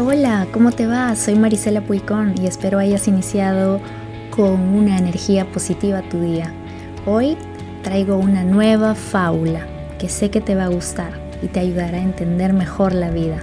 [0.00, 1.16] Hola, ¿cómo te va?
[1.16, 3.80] Soy Marisela Puicón y espero hayas iniciado
[4.30, 6.54] con una energía positiva tu día.
[7.04, 7.36] Hoy
[7.82, 9.66] traigo una nueva fábula
[9.98, 11.10] que sé que te va a gustar
[11.42, 13.40] y te ayudará a entender mejor la vida.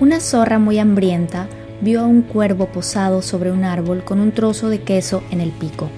[0.00, 1.46] Una zorra muy hambrienta
[1.80, 5.52] vio a un cuervo posado sobre un árbol con un trozo de queso en el
[5.52, 5.88] pico.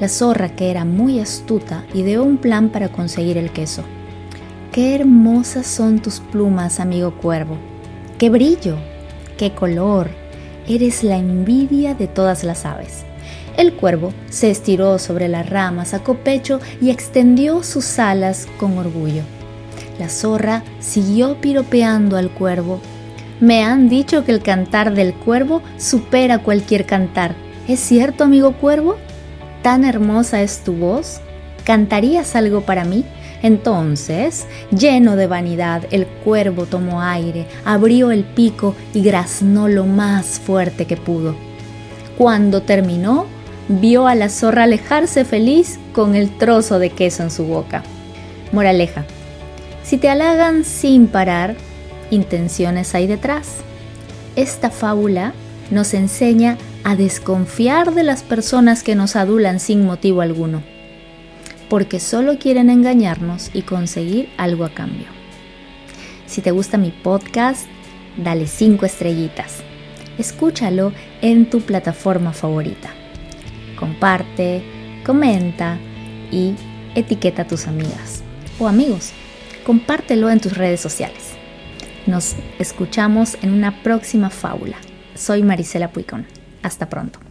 [0.00, 3.84] La zorra, que era muy astuta, ideó un plan para conseguir el queso.
[4.72, 7.58] Qué hermosas son tus plumas, amigo cuervo,
[8.18, 8.74] ¡Qué brillo!
[9.36, 10.08] ¡Qué color!
[10.66, 13.04] Eres la envidia de todas las aves.
[13.56, 19.22] El cuervo se estiró sobre las ramas, sacó pecho y extendió sus alas con orgullo.
[20.00, 22.80] La zorra siguió piropeando al cuervo.
[23.38, 27.36] Me han dicho que el cantar del cuervo supera cualquier cantar.
[27.68, 28.96] ¿Es cierto, amigo cuervo?
[29.62, 31.20] ¿Tan hermosa es tu voz?
[31.64, 33.04] ¿Cantarías algo para mí?
[33.42, 40.40] Entonces, lleno de vanidad, el cuervo tomó aire, abrió el pico y graznó lo más
[40.40, 41.36] fuerte que pudo.
[42.16, 43.26] Cuando terminó,
[43.68, 47.84] vio a la zorra alejarse feliz con el trozo de queso en su boca.
[48.50, 49.04] Moraleja.
[49.84, 51.54] Si te halagan sin parar,
[52.10, 53.58] intenciones hay detrás.
[54.34, 55.32] Esta fábula
[55.70, 60.77] nos enseña a desconfiar de las personas que nos adulan sin motivo alguno
[61.68, 65.06] porque solo quieren engañarnos y conseguir algo a cambio.
[66.26, 67.66] Si te gusta mi podcast,
[68.16, 69.62] dale 5 estrellitas.
[70.18, 70.92] Escúchalo
[71.22, 72.90] en tu plataforma favorita.
[73.78, 74.62] Comparte,
[75.06, 75.78] comenta
[76.30, 76.54] y
[76.94, 78.22] etiqueta a tus amigas
[78.58, 79.12] o amigos.
[79.64, 81.34] Compártelo en tus redes sociales.
[82.06, 84.76] Nos escuchamos en una próxima fábula.
[85.14, 86.26] Soy Marisela Puicón.
[86.62, 87.27] Hasta pronto.